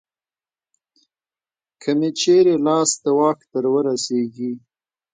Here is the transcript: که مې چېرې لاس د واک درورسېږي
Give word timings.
که 1.81 1.91
مې 1.97 2.09
چېرې 2.19 2.55
لاس 2.65 2.89
د 3.03 3.05
واک 3.17 3.39
درورسېږي 3.51 4.51